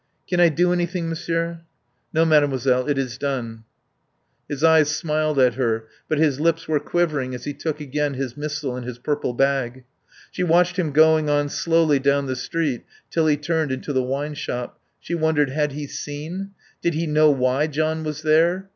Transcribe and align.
"Can 0.27 0.39
I 0.39 0.49
do 0.49 0.73
anything, 0.73 1.07
Monsieur?" 1.09 1.61
"No, 2.11 2.25
Mademoiselle. 2.25 2.87
It 2.87 2.97
is 2.97 3.19
done." 3.19 3.65
His 4.49 4.63
eyes 4.63 4.89
smiled 4.89 5.37
at 5.37 5.53
her; 5.53 5.83
but 6.09 6.17
his 6.17 6.39
lips 6.39 6.67
were 6.67 6.79
quivering 6.79 7.35
as 7.35 7.43
he 7.43 7.53
took 7.53 7.79
again 7.79 8.15
his 8.15 8.35
missal 8.35 8.75
and 8.75 8.83
his 8.83 8.97
purple 8.97 9.35
bag. 9.35 9.83
She 10.31 10.41
watched 10.43 10.77
him 10.77 10.89
going 10.91 11.29
on 11.29 11.49
slowly 11.49 11.99
down 11.99 12.25
the 12.25 12.35
street 12.35 12.83
till 13.11 13.27
he 13.27 13.37
turned 13.37 13.71
into 13.71 13.93
the 13.93 14.01
wine 14.01 14.33
shop. 14.33 14.79
She 14.99 15.13
wondered: 15.13 15.51
Had 15.51 15.73
he 15.73 15.85
seen? 15.85 16.53
Did 16.81 16.95
he 16.95 17.05
know 17.05 17.29
why 17.29 17.67
John 17.67 18.03
was 18.03 18.23
there? 18.23 18.69